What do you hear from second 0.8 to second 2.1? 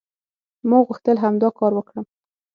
غوښتل همدا کار وکړم".